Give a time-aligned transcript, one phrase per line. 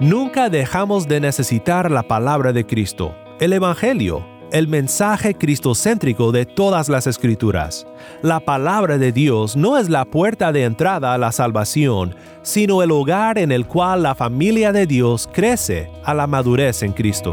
[0.00, 6.88] Nunca dejamos de necesitar la palabra de Cristo, el Evangelio, el mensaje cristocéntrico de todas
[6.88, 7.86] las escrituras.
[8.20, 12.90] La palabra de Dios no es la puerta de entrada a la salvación, sino el
[12.90, 17.32] hogar en el cual la familia de Dios crece a la madurez en Cristo.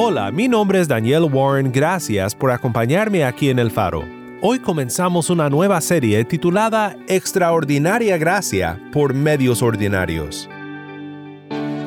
[0.00, 4.04] Hola, mi nombre es Daniel Warren, gracias por acompañarme aquí en El Faro.
[4.40, 10.48] Hoy comenzamos una nueva serie titulada Extraordinaria Gracia por Medios Ordinarios.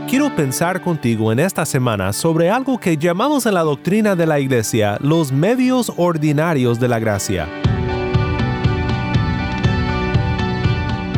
[0.09, 4.41] Quiero pensar contigo en esta semana sobre algo que llamamos en la doctrina de la
[4.41, 7.47] Iglesia los medios ordinarios de la gracia.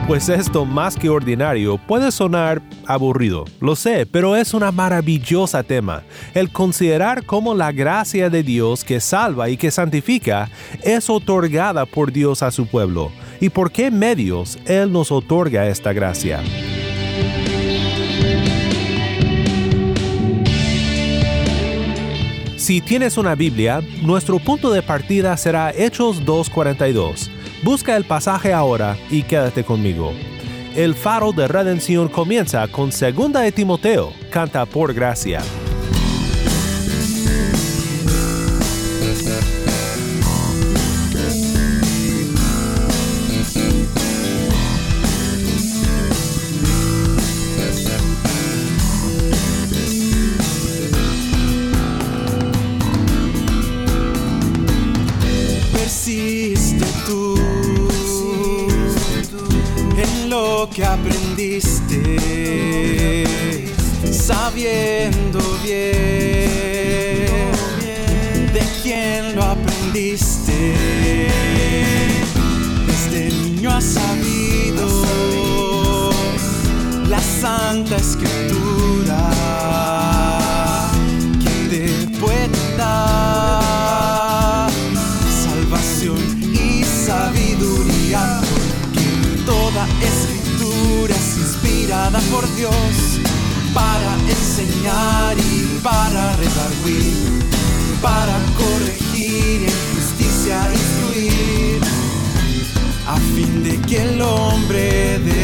[0.08, 6.04] Pues esto más que ordinario puede sonar aburrido, lo sé, pero es una maravillosa tema,
[6.34, 10.50] el considerar cómo la gracia de Dios que salva y que santifica
[10.84, 13.14] es otorgada por Dios a su pueblo.
[13.40, 16.42] Y por qué medios Él nos otorga esta gracia.
[22.58, 28.98] Si tienes una Biblia, nuestro punto de partida será Hechos 2.42 Busca el pasaje ahora
[29.10, 30.12] y quédate conmigo.
[30.76, 35.40] El faro de redención comienza con Segunda de Timoteo, canta por gracia.
[77.56, 79.30] Santa Escritura,
[81.44, 82.50] que te puede
[85.44, 86.18] salvación
[86.52, 93.20] y sabiduría, porque toda escritura inspirada por Dios
[93.72, 97.14] para enseñar y para redarguir,
[98.02, 101.82] para corregir en justicia instruir,
[103.08, 105.43] a fin de que el hombre de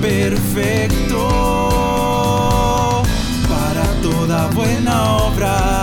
[0.00, 1.28] perfecto
[3.48, 5.73] para toda buena obra,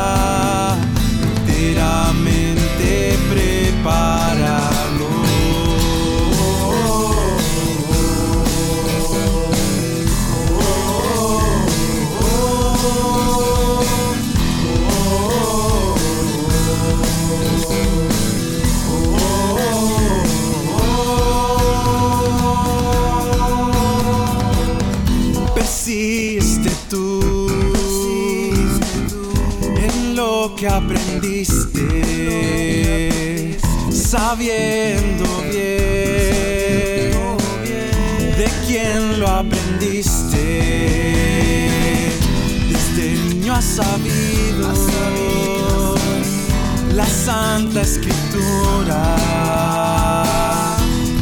[48.41, 50.23] Escritura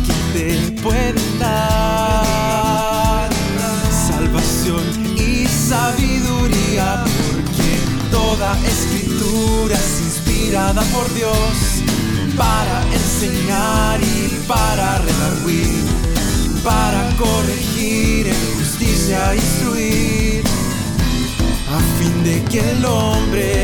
[0.07, 0.47] que te
[0.81, 3.30] puede dar
[4.07, 4.84] salvación
[5.17, 7.72] y sabiduría porque
[8.09, 11.84] toda escritura es inspirada por Dios
[12.38, 15.84] para enseñar y para redarguir,
[16.64, 20.43] para corregir, en justicia instruir,
[21.70, 23.59] a fin de que el hombre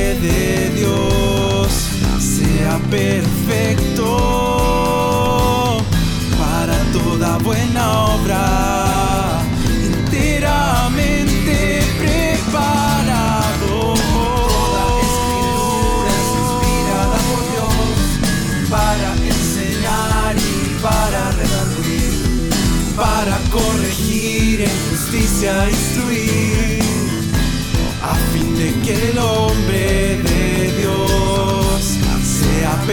[2.90, 4.35] perfecto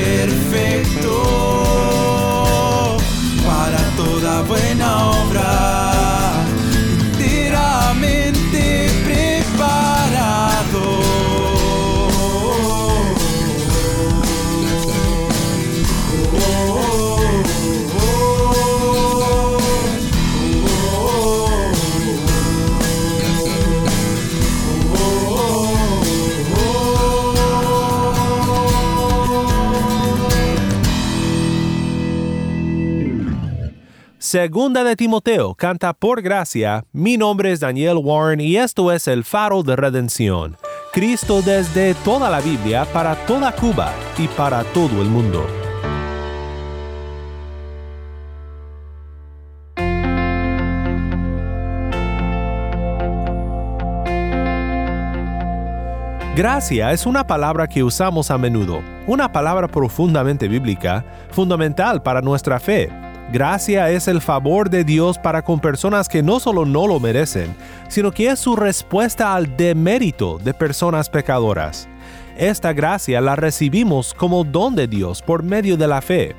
[0.02, 0.81] sea perfecto para
[34.32, 39.24] Segunda de Timoteo canta por gracia, mi nombre es Daniel Warren y esto es el
[39.24, 40.56] faro de redención.
[40.90, 45.46] Cristo desde toda la Biblia para toda Cuba y para todo el mundo.
[56.34, 62.58] Gracia es una palabra que usamos a menudo, una palabra profundamente bíblica, fundamental para nuestra
[62.58, 63.11] fe.
[63.32, 67.56] Gracia es el favor de Dios para con personas que no solo no lo merecen,
[67.88, 71.88] sino que es su respuesta al demérito de personas pecadoras.
[72.36, 76.36] Esta gracia la recibimos como don de Dios por medio de la fe.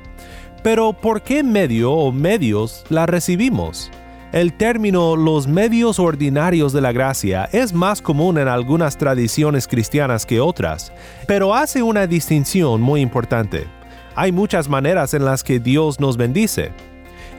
[0.62, 3.90] Pero ¿por qué medio o medios la recibimos?
[4.30, 10.24] El término los medios ordinarios de la gracia es más común en algunas tradiciones cristianas
[10.24, 10.92] que otras,
[11.26, 13.66] pero hace una distinción muy importante.
[14.16, 16.70] Hay muchas maneras en las que Dios nos bendice.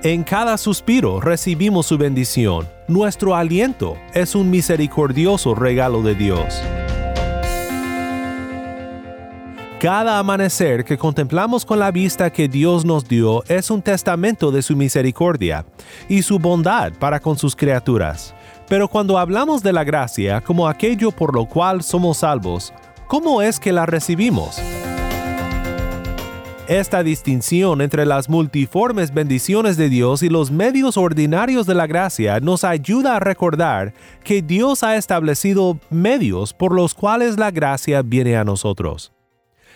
[0.03, 2.67] En cada suspiro recibimos su bendición.
[2.89, 6.61] Nuestro aliento es un misericordioso regalo de Dios.
[9.79, 14.61] Cada amanecer que contemplamos con la vista que Dios nos dio es un testamento de
[14.61, 15.65] su misericordia
[16.09, 18.33] y su bondad para con sus criaturas.
[18.67, 22.73] Pero cuando hablamos de la gracia como aquello por lo cual somos salvos,
[23.07, 24.59] ¿cómo es que la recibimos?
[26.67, 32.39] Esta distinción entre las multiformes bendiciones de Dios y los medios ordinarios de la gracia
[32.39, 38.35] nos ayuda a recordar que Dios ha establecido medios por los cuales la gracia viene
[38.35, 39.13] a nosotros.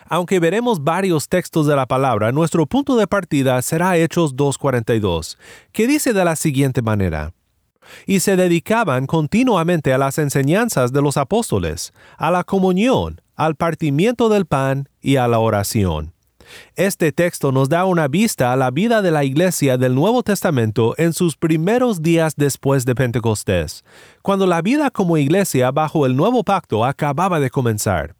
[0.07, 5.37] Aunque veremos varios textos de la palabra, nuestro punto de partida será Hechos 2.42,
[5.71, 7.33] que dice de la siguiente manera.
[8.07, 14.27] Y se dedicaban continuamente a las enseñanzas de los apóstoles, a la comunión, al partimiento
[14.27, 16.13] del pan y a la oración.
[16.75, 20.93] Este texto nos da una vista a la vida de la iglesia del Nuevo Testamento
[20.97, 23.83] en sus primeros días después de Pentecostés,
[24.21, 28.18] cuando la vida como iglesia bajo el nuevo pacto acababa de comenzar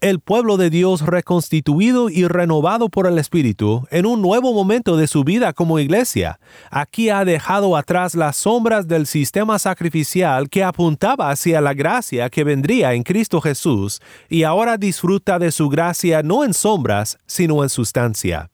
[0.00, 5.06] el pueblo de Dios reconstituido y renovado por el Espíritu en un nuevo momento de
[5.06, 6.40] su vida como iglesia.
[6.70, 12.44] Aquí ha dejado atrás las sombras del sistema sacrificial que apuntaba hacia la gracia que
[12.44, 17.68] vendría en Cristo Jesús y ahora disfruta de su gracia no en sombras, sino en
[17.68, 18.50] sustancia.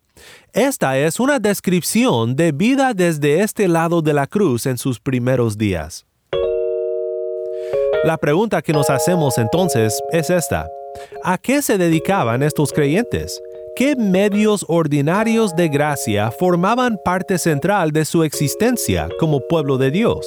[0.53, 5.59] Esta es una descripción de vida desde este lado de la cruz en sus primeros
[5.59, 6.07] días.
[8.05, 10.69] La pregunta que nos hacemos entonces es esta.
[11.25, 13.41] ¿A qué se dedicaban estos creyentes?
[13.77, 20.27] ¿Qué medios ordinarios de gracia formaban parte central de su existencia como pueblo de Dios?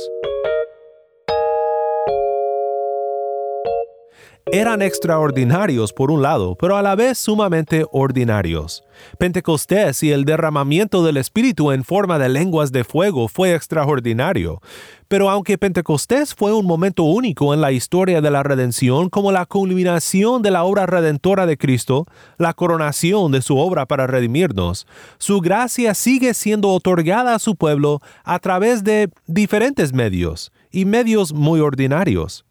[4.51, 8.83] Eran extraordinarios por un lado, pero a la vez sumamente ordinarios.
[9.19, 14.61] Pentecostés y el derramamiento del Espíritu en forma de lenguas de fuego fue extraordinario.
[15.07, 19.45] Pero aunque Pentecostés fue un momento único en la historia de la redención como la
[19.45, 22.05] culminación de la obra redentora de Cristo,
[22.37, 24.87] la coronación de su obra para redimirnos,
[25.19, 31.33] su gracia sigue siendo otorgada a su pueblo a través de diferentes medios, y medios
[31.33, 32.45] muy ordinarios.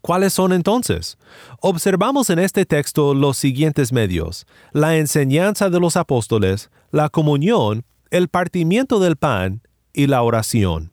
[0.00, 1.18] ¿Cuáles son entonces?
[1.60, 8.28] Observamos en este texto los siguientes medios, la enseñanza de los apóstoles, la comunión, el
[8.28, 10.92] partimiento del pan y la oración.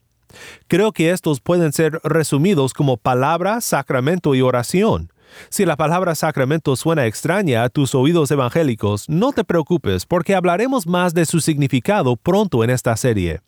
[0.68, 5.12] Creo que estos pueden ser resumidos como palabra, sacramento y oración.
[5.50, 10.88] Si la palabra sacramento suena extraña a tus oídos evangélicos, no te preocupes porque hablaremos
[10.88, 13.42] más de su significado pronto en esta serie.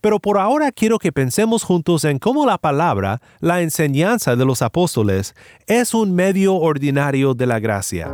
[0.00, 4.62] Pero por ahora quiero que pensemos juntos en cómo la palabra, la enseñanza de los
[4.62, 5.34] apóstoles,
[5.66, 8.10] es un medio ordinario de la gracia.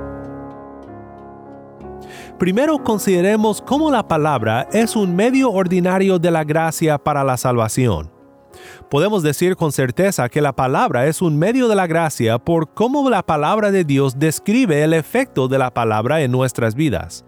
[2.38, 8.10] Primero consideremos cómo la palabra es un medio ordinario de la gracia para la salvación.
[8.90, 13.08] Podemos decir con certeza que la palabra es un medio de la gracia por cómo
[13.10, 17.24] la palabra de Dios describe el efecto de la palabra en nuestras vidas.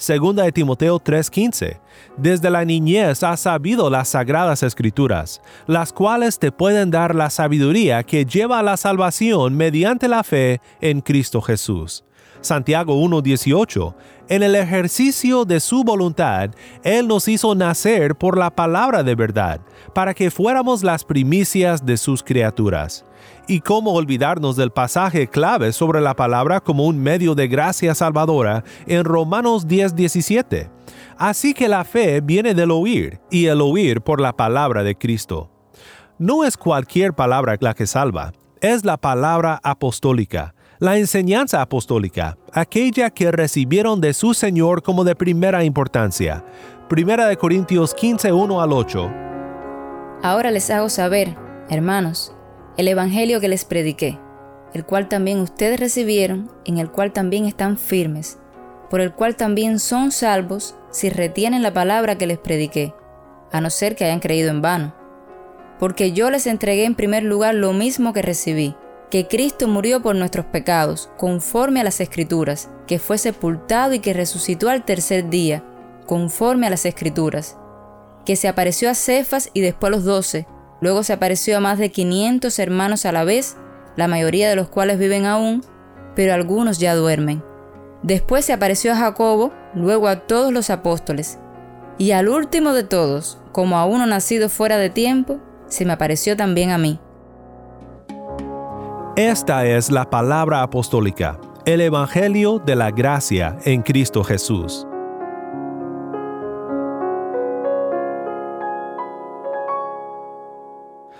[0.00, 1.78] Segunda de Timoteo 3:15.
[2.16, 8.02] Desde la niñez has sabido las sagradas escrituras, las cuales te pueden dar la sabiduría
[8.02, 12.02] que lleva a la salvación mediante la fe en Cristo Jesús.
[12.40, 13.94] Santiago 1:18.
[14.30, 16.50] En el ejercicio de su voluntad,
[16.84, 19.60] Él nos hizo nacer por la palabra de verdad,
[19.92, 23.04] para que fuéramos las primicias de sus criaturas.
[23.48, 28.62] Y cómo olvidarnos del pasaje clave sobre la palabra como un medio de gracia salvadora
[28.86, 30.70] en Romanos 10:17.
[31.18, 35.50] Así que la fe viene del oír, y el oír por la palabra de Cristo.
[36.18, 43.10] No es cualquier palabra la que salva, es la palabra apostólica, la enseñanza apostólica, aquella
[43.10, 46.42] que recibieron de su Señor como de primera importancia.
[46.88, 49.12] Primera de Corintios 15, 1 al 8.
[50.22, 51.36] Ahora les hago saber,
[51.68, 52.34] hermanos,
[52.78, 54.18] el Evangelio que les prediqué,
[54.72, 58.38] el cual también ustedes recibieron, en el cual también están firmes,
[58.88, 62.94] por el cual también son salvos si retienen la palabra que les prediqué,
[63.52, 64.94] a no ser que hayan creído en vano.
[65.78, 68.74] Porque yo les entregué en primer lugar lo mismo que recibí,
[69.10, 74.12] que Cristo murió por nuestros pecados, conforme a las Escrituras, que fue sepultado y que
[74.12, 75.64] resucitó al tercer día,
[76.06, 77.56] conforme a las Escrituras,
[78.24, 80.46] que se apareció a Cefas y después a los doce,
[80.80, 83.56] luego se apareció a más de 500 hermanos a la vez,
[83.96, 85.64] la mayoría de los cuales viven aún,
[86.14, 87.42] pero algunos ya duermen.
[88.02, 91.38] Después se apareció a Jacobo, luego a todos los apóstoles,
[91.98, 96.36] y al último de todos, como a uno nacido fuera de tiempo, se me apareció
[96.36, 97.00] también a mí.
[99.16, 104.86] Esta es la palabra apostólica, el Evangelio de la gracia en Cristo Jesús.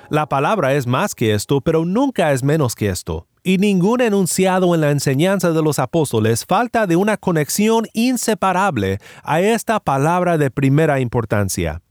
[0.09, 3.27] La palabra es más que esto, pero nunca es menos que esto.
[3.43, 9.41] Y ningún enunciado en la enseñanza de los apóstoles falta de una conexión inseparable a
[9.41, 11.83] esta palabra de primera importancia.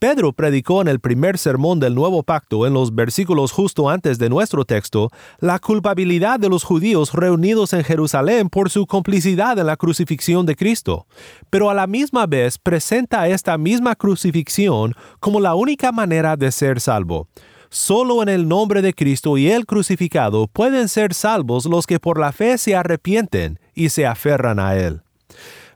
[0.00, 4.30] Pedro predicó en el primer sermón del nuevo pacto, en los versículos justo antes de
[4.30, 9.76] nuestro texto, la culpabilidad de los judíos reunidos en Jerusalén por su complicidad en la
[9.76, 11.06] crucifixión de Cristo,
[11.50, 16.80] pero a la misma vez presenta esta misma crucifixión como la única manera de ser
[16.80, 17.28] salvo.
[17.68, 22.18] Solo en el nombre de Cristo y el crucificado pueden ser salvos los que por
[22.18, 25.02] la fe se arrepienten y se aferran a Él.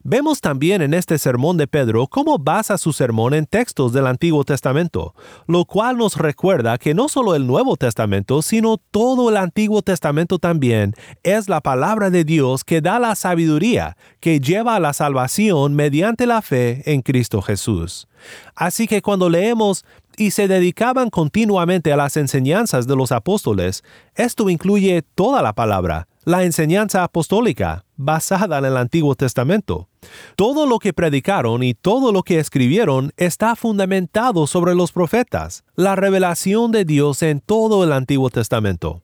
[0.06, 4.44] Vemos también en este sermón de Pedro cómo basa su sermón en textos del Antiguo
[4.44, 5.14] Testamento,
[5.46, 10.38] lo cual nos recuerda que no solo el Nuevo Testamento, sino todo el Antiguo Testamento
[10.38, 10.92] también
[11.22, 16.26] es la palabra de Dios que da la sabiduría que lleva a la salvación mediante
[16.26, 18.06] la fe en Cristo Jesús.
[18.54, 19.86] Así que cuando leemos
[20.18, 23.82] y se dedicaban continuamente a las enseñanzas de los apóstoles,
[24.16, 29.88] esto incluye toda la palabra, la enseñanza apostólica, basada en el Antiguo Testamento.
[30.36, 35.96] Todo lo que predicaron y todo lo que escribieron está fundamentado sobre los profetas, la
[35.96, 39.00] revelación de Dios en todo el Antiguo Testamento.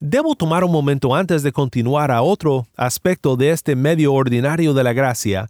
[0.00, 4.84] Debo tomar un momento antes de continuar a otro aspecto de este medio ordinario de
[4.84, 5.48] la gracia,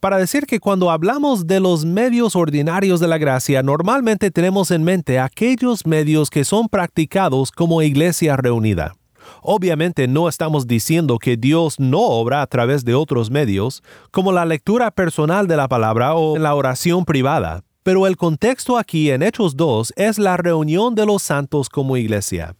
[0.00, 4.82] para decir que cuando hablamos de los medios ordinarios de la gracia, normalmente tenemos en
[4.82, 8.94] mente aquellos medios que son practicados como iglesia reunida.
[9.42, 14.44] Obviamente no estamos diciendo que Dios no obra a través de otros medios, como la
[14.44, 19.56] lectura personal de la palabra o la oración privada, pero el contexto aquí en Hechos
[19.56, 22.54] 2 es la reunión de los santos como iglesia.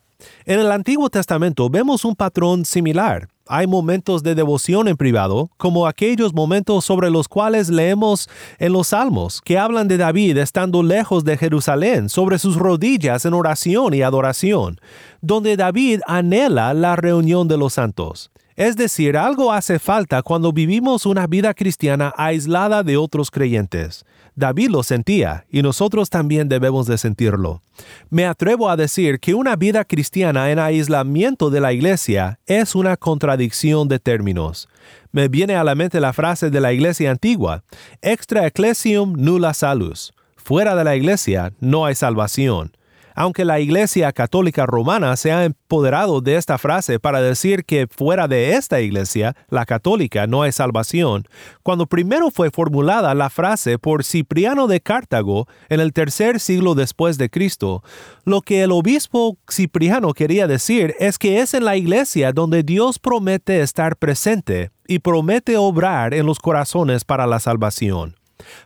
[0.45, 3.29] En el Antiguo Testamento vemos un patrón similar.
[3.53, 8.29] Hay momentos de devoción en privado, como aquellos momentos sobre los cuales leemos
[8.61, 13.35] en los Salmos, que hablan de David estando lejos de Jerusalén, sobre sus rodillas en
[13.35, 14.81] oración y adoración,
[15.21, 18.31] donde David anhela la reunión de los santos.
[18.55, 24.05] Es decir, algo hace falta cuando vivimos una vida cristiana aislada de otros creyentes.
[24.35, 27.63] David lo sentía y nosotros también debemos de sentirlo.
[28.09, 32.97] Me atrevo a decir que una vida cristiana en aislamiento de la iglesia es una
[32.97, 34.69] contradicción de términos.
[35.13, 37.65] Me viene a la mente la frase de la iglesia antigua,
[38.03, 40.13] extra ecclesium nulla salus.
[40.37, 42.73] Fuera de la iglesia no hay salvación.
[43.21, 48.29] Aunque la Iglesia Católica Romana se ha empoderado de esta frase para decir que fuera
[48.29, 51.29] de esta iglesia, la católica, no hay salvación,
[51.63, 57.19] cuando primero fue formulada la frase por Cipriano de Cartago en el tercer siglo después
[57.19, 57.85] de Cristo,
[58.25, 62.99] lo que el obispo Cipriano quería decir es que es en la iglesia donde Dios
[62.99, 68.20] promete estar presente y promete obrar en los corazones para la salvación.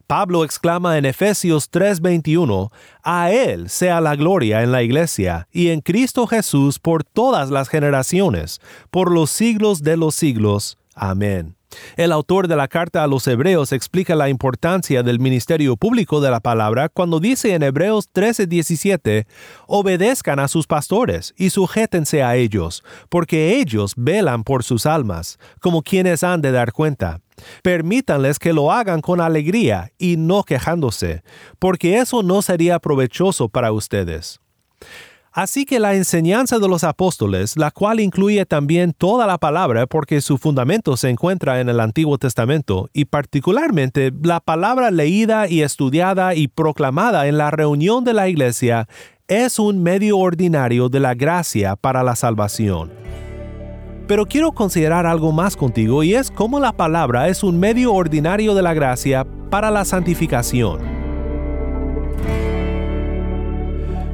[0.06, 2.70] Pablo exclama en Efesios 3:21,
[3.02, 7.68] A Él sea la gloria en la iglesia y en Cristo Jesús por todas las
[7.68, 10.78] generaciones, por los siglos de los siglos.
[10.94, 11.56] Amén.
[11.96, 16.30] El autor de la carta a los Hebreos explica la importancia del ministerio público de
[16.30, 19.26] la palabra cuando dice en Hebreos 13:17,
[19.66, 25.82] obedezcan a sus pastores y sujétense a ellos, porque ellos velan por sus almas, como
[25.82, 27.20] quienes han de dar cuenta.
[27.62, 31.22] Permítanles que lo hagan con alegría y no quejándose,
[31.58, 34.40] porque eso no sería provechoso para ustedes.
[35.34, 40.20] Así que la enseñanza de los apóstoles, la cual incluye también toda la palabra porque
[40.20, 46.36] su fundamento se encuentra en el Antiguo Testamento, y particularmente la palabra leída y estudiada
[46.36, 48.86] y proclamada en la reunión de la iglesia,
[49.26, 52.92] es un medio ordinario de la gracia para la salvación.
[54.06, 58.54] Pero quiero considerar algo más contigo y es cómo la palabra es un medio ordinario
[58.54, 60.80] de la gracia para la santificación.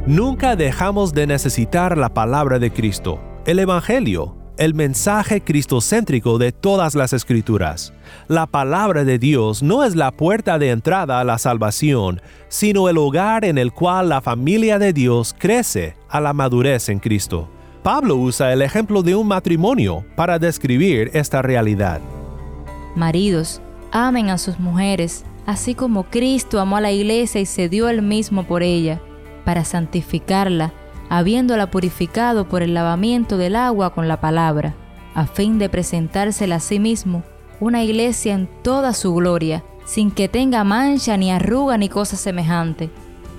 [0.06, 6.94] Nunca dejamos de necesitar la palabra de Cristo, el Evangelio, el mensaje cristocéntrico de todas
[6.94, 7.92] las escrituras.
[8.28, 12.98] La palabra de Dios no es la puerta de entrada a la salvación, sino el
[12.98, 17.48] hogar en el cual la familia de Dios crece a la madurez en Cristo.
[17.82, 22.00] Pablo usa el ejemplo de un matrimonio para describir esta realidad.
[22.94, 27.88] Maridos, amen a sus mujeres, así como Cristo amó a la iglesia y se dio
[27.88, 29.00] él mismo por ella
[29.44, 30.72] para santificarla,
[31.08, 34.74] habiéndola purificado por el lavamiento del agua con la palabra,
[35.14, 37.22] a fin de presentársela a sí mismo
[37.60, 42.90] una iglesia en toda su gloria, sin que tenga mancha ni arruga ni cosa semejante,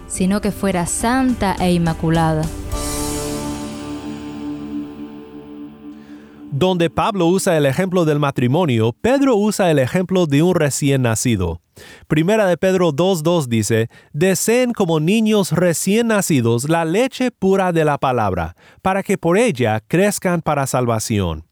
[0.08, 2.44] sino que fuera santa e inmaculada.
[6.54, 11.62] Donde Pablo usa el ejemplo del matrimonio, Pedro usa el ejemplo de un recién nacido.
[12.10, 17.98] Primera de Pedro 2.2 dice, Deseen como niños recién nacidos la leche pura de la
[17.98, 21.46] palabra, para que por ella crezcan para salvación.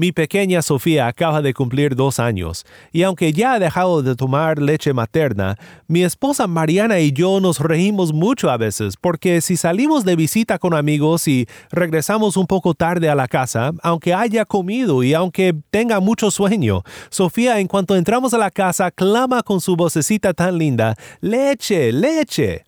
[0.00, 4.62] Mi pequeña Sofía acaba de cumplir dos años, y aunque ya ha dejado de tomar
[4.62, 5.56] leche materna,
[5.88, 10.60] mi esposa Mariana y yo nos reímos mucho a veces, porque si salimos de visita
[10.60, 15.52] con amigos y regresamos un poco tarde a la casa, aunque haya comido y aunque
[15.72, 20.58] tenga mucho sueño, Sofía en cuanto entramos a la casa clama con su vocecita tan
[20.58, 22.64] linda, leche, leche.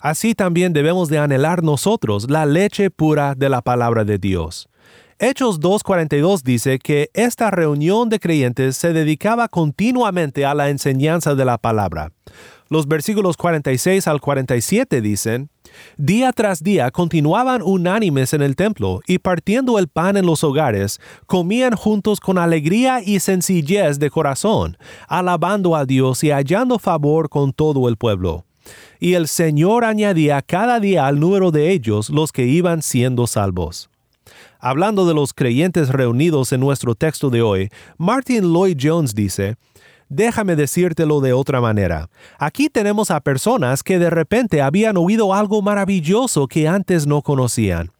[0.00, 4.68] Así también debemos de anhelar nosotros la leche pura de la palabra de Dios.
[5.26, 11.46] Hechos 2.42 dice que esta reunión de creyentes se dedicaba continuamente a la enseñanza de
[11.46, 12.12] la palabra.
[12.68, 15.48] Los versículos 46 al 47 dicen,
[15.96, 21.00] Día tras día continuaban unánimes en el templo y partiendo el pan en los hogares,
[21.24, 24.76] comían juntos con alegría y sencillez de corazón,
[25.08, 28.44] alabando a Dios y hallando favor con todo el pueblo.
[29.00, 33.88] Y el Señor añadía cada día al número de ellos los que iban siendo salvos.
[34.66, 39.56] Hablando de los creyentes reunidos en nuestro texto de hoy, Martin Lloyd Jones dice,
[40.08, 42.08] Déjame decírtelo de otra manera.
[42.38, 47.92] Aquí tenemos a personas que de repente habían oído algo maravilloso que antes no conocían.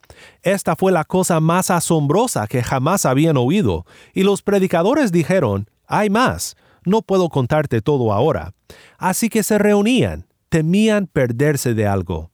[0.42, 6.08] Esta fue la cosa más asombrosa que jamás habían oído, y los predicadores dijeron, hay
[6.08, 8.54] más, no puedo contarte todo ahora.
[8.96, 12.30] Así que se reunían, temían perderse de algo.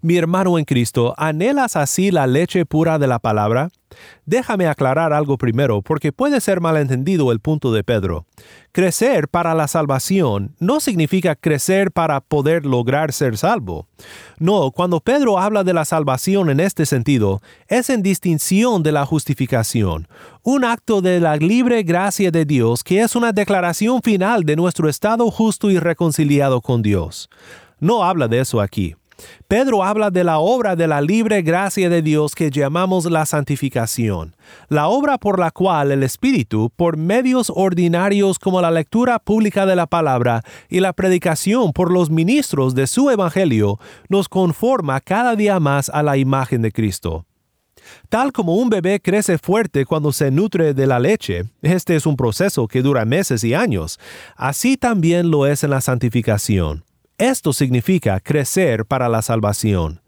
[0.00, 3.70] Mi hermano en Cristo, ¿anhelas así la leche pura de la palabra?
[4.24, 8.26] Déjame aclarar algo primero, porque puede ser malentendido el punto de Pedro.
[8.72, 13.86] Crecer para la salvación no significa crecer para poder lograr ser salvo.
[14.38, 19.06] No, cuando Pedro habla de la salvación en este sentido, es en distinción de la
[19.06, 20.08] justificación,
[20.42, 24.88] un acto de la libre gracia de Dios que es una declaración final de nuestro
[24.88, 27.30] estado justo y reconciliado con Dios.
[27.78, 28.94] No habla de eso aquí.
[29.48, 34.36] Pedro habla de la obra de la libre gracia de Dios que llamamos la santificación,
[34.68, 39.76] la obra por la cual el Espíritu, por medios ordinarios como la lectura pública de
[39.76, 45.60] la palabra y la predicación por los ministros de su Evangelio, nos conforma cada día
[45.60, 47.24] más a la imagen de Cristo.
[48.08, 52.16] Tal como un bebé crece fuerte cuando se nutre de la leche, este es un
[52.16, 53.98] proceso que dura meses y años,
[54.36, 56.85] así también lo es en la santificación.
[57.18, 60.02] Esto significa crecer para la salvación.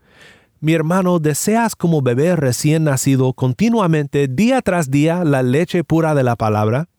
[0.60, 6.22] Mi hermano, ¿deseas como bebé recién nacido continuamente día tras día la leche pura de
[6.22, 6.90] la palabra?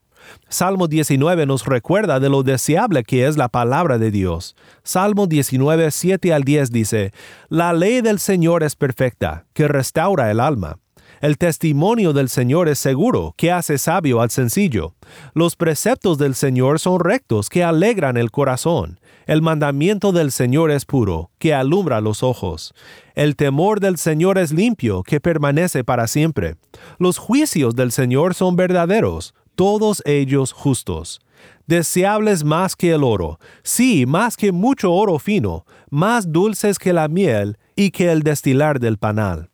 [0.47, 4.55] Salmo 19 nos recuerda de lo deseable que es la palabra de Dios.
[4.81, 7.13] Salmo 19, 7 al 10 dice,
[7.47, 10.79] La ley del Señor es perfecta, que restaura el alma.
[11.21, 14.95] El testimonio del Señor es seguro, que hace sabio al sencillo.
[15.33, 18.99] Los preceptos del Señor son rectos, que alegran el corazón.
[19.29, 22.73] El mandamiento del Señor es puro, que alumbra los ojos.
[23.13, 26.55] El temor del Señor es limpio, que permanece para siempre.
[26.97, 31.21] Los juicios del Señor son verdaderos, todos ellos justos.
[31.67, 37.07] Deseables más que el oro, sí, más que mucho oro fino, más dulces que la
[37.07, 39.51] miel y que el destilar del panal.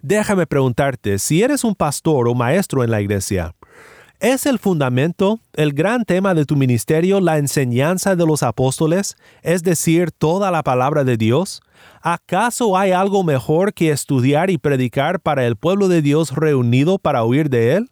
[0.00, 3.54] Déjame preguntarte, si eres un pastor o maestro en la iglesia,
[4.22, 9.64] ¿Es el fundamento, el gran tema de tu ministerio, la enseñanza de los apóstoles, es
[9.64, 11.60] decir, toda la palabra de Dios?
[12.02, 17.24] ¿Acaso hay algo mejor que estudiar y predicar para el pueblo de Dios reunido para
[17.24, 17.90] oír de Él?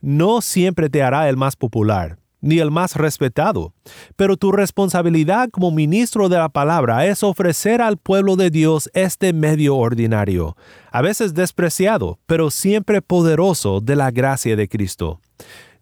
[0.00, 3.74] No siempre te hará el más popular, ni el más respetado,
[4.16, 9.32] pero tu responsabilidad como ministro de la palabra es ofrecer al pueblo de Dios este
[9.32, 10.56] medio ordinario,
[10.90, 15.20] a veces despreciado, pero siempre poderoso de la gracia de Cristo.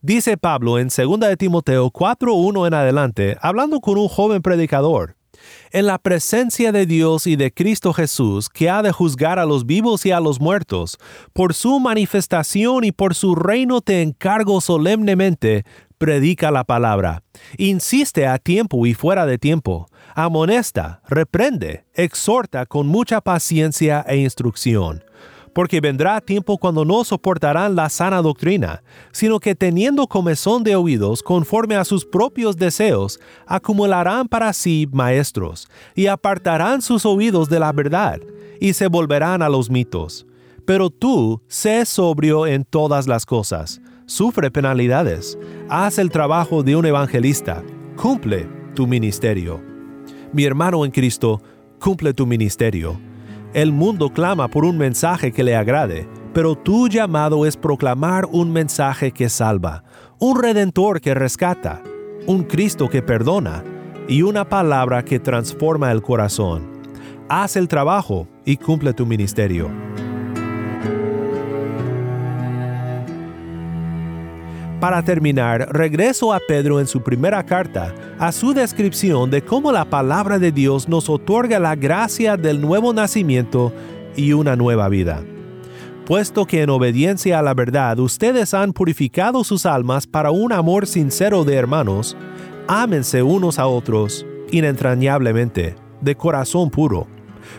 [0.00, 5.16] Dice Pablo en 2 de Timoteo 4.1 en adelante, hablando con un joven predicador,
[5.70, 9.64] en la presencia de Dios y de Cristo Jesús, que ha de juzgar a los
[9.64, 10.98] vivos y a los muertos,
[11.32, 15.64] por su manifestación y por su reino te encargo solemnemente,
[15.98, 17.22] predica la palabra.
[17.56, 19.88] Insiste a tiempo y fuera de tiempo.
[20.14, 25.04] Amonesta, reprende, exhorta con mucha paciencia e instrucción
[25.54, 31.22] porque vendrá tiempo cuando no soportarán la sana doctrina, sino que teniendo comezón de oídos
[31.22, 37.72] conforme a sus propios deseos, acumularán para sí maestros, y apartarán sus oídos de la
[37.72, 38.20] verdad,
[38.60, 40.26] y se volverán a los mitos.
[40.64, 45.38] Pero tú, sé sobrio en todas las cosas, sufre penalidades,
[45.68, 47.62] haz el trabajo de un evangelista,
[47.96, 49.60] cumple tu ministerio.
[50.32, 51.42] Mi hermano en Cristo,
[51.78, 53.11] cumple tu ministerio
[53.54, 58.50] el mundo clama por un mensaje que le agrade, pero tu llamado es proclamar un
[58.50, 59.84] mensaje que salva,
[60.18, 61.82] un redentor que rescata,
[62.26, 63.62] un Cristo que perdona
[64.08, 66.70] y una palabra que transforma el corazón.
[67.28, 69.70] Haz el trabajo y cumple tu ministerio.
[74.82, 79.84] Para terminar, regreso a Pedro en su primera carta, a su descripción de cómo la
[79.84, 83.72] palabra de Dios nos otorga la gracia del nuevo nacimiento
[84.16, 85.22] y una nueva vida.
[86.04, 90.88] Puesto que en obediencia a la verdad ustedes han purificado sus almas para un amor
[90.88, 92.16] sincero de hermanos,
[92.66, 97.06] ámense unos a otros inentrañablemente, de corazón puro,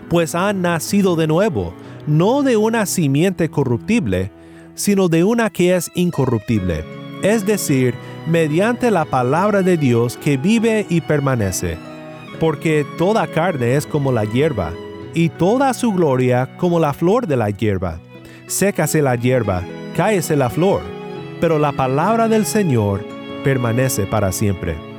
[0.10, 1.74] pues han nacido de nuevo,
[2.06, 4.34] no de una simiente corruptible,
[4.76, 7.96] sino de una que es incorruptible es decir,
[8.28, 11.78] mediante la palabra de Dios que vive y permanece.
[12.40, 14.74] Porque toda carne es como la hierba,
[15.14, 18.00] y toda su gloria como la flor de la hierba.
[18.48, 19.64] Sécase la hierba,
[19.96, 20.82] cáese la flor,
[21.40, 23.06] pero la palabra del Señor
[23.44, 24.92] permanece para siempre.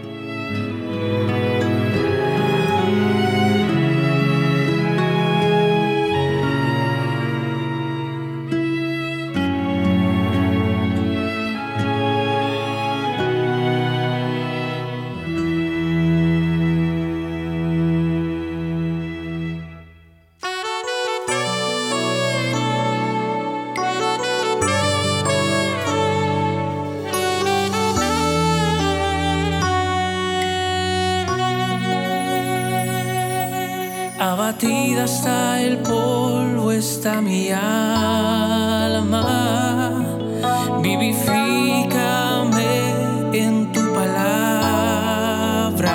[35.04, 39.20] Está el polvo, está mi alma.
[40.80, 41.90] Vivifícame
[43.34, 45.92] en tu palabra.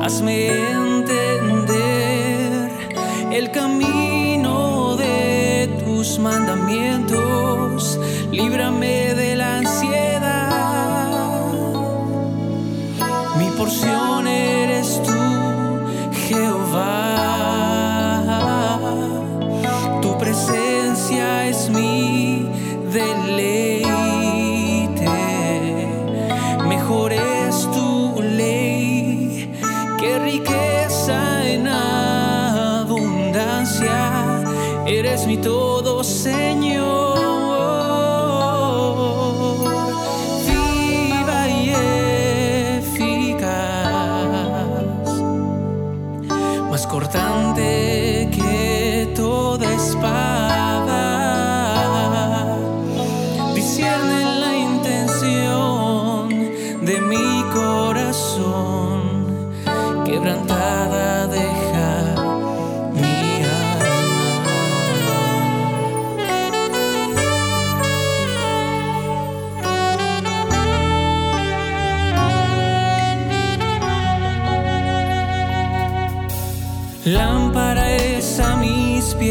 [0.00, 2.70] Hazme entender
[3.32, 7.98] el camino de tus mandamientos.
[8.30, 10.07] Líbrame de la ansiedad.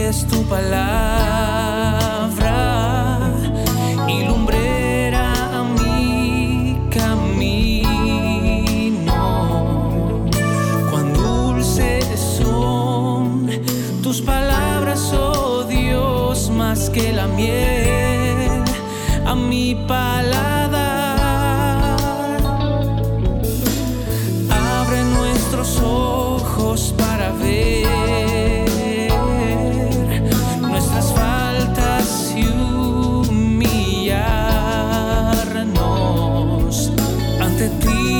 [0.07, 1.36] eres tú pala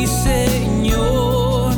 [0.08, 1.74] Señor.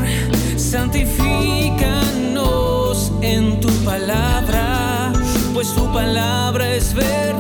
[0.58, 5.12] Santifícanos en tu palabra,
[5.54, 7.39] pues tu palabra es verdad.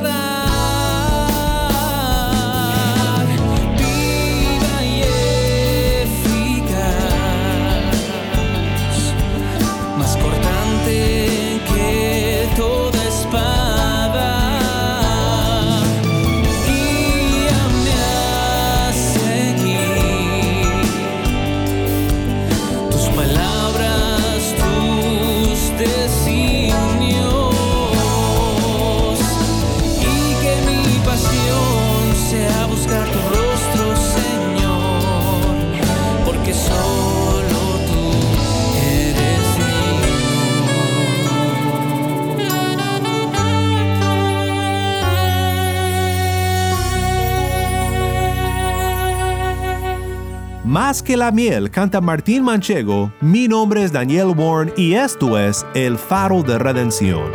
[50.81, 55.65] Más que la miel canta Martín Manchego, mi nombre es Daniel Warren y esto es
[55.73, 57.29] El Faro de Redención.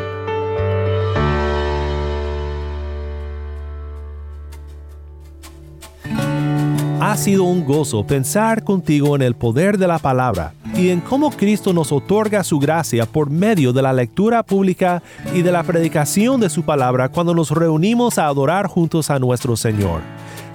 [7.02, 11.30] Ha sido un gozo pensar contigo en el poder de la palabra y en cómo
[11.30, 15.02] Cristo nos otorga su gracia por medio de la lectura pública
[15.34, 19.54] y de la predicación de su palabra cuando nos reunimos a adorar juntos a nuestro
[19.54, 20.00] Señor.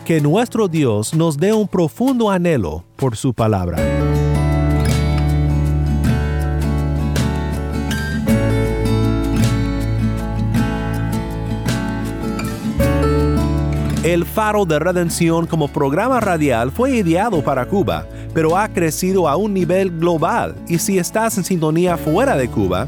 [0.09, 3.77] Que nuestro Dios nos dé un profundo anhelo por su palabra.
[14.01, 19.35] El Faro de Redención como programa radial fue ideado para Cuba, pero ha crecido a
[19.35, 22.87] un nivel global y si estás en sintonía fuera de Cuba,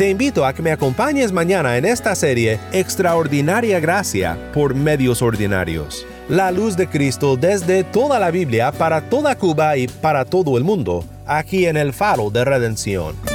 [0.00, 6.06] Te invito a que me acompañes mañana en esta serie Extraordinaria Gracia por Medios Ordinarios.
[6.26, 10.64] La luz de Cristo desde toda la Biblia para toda Cuba y para todo el
[10.64, 13.29] mundo, aquí en el Faro de Redención.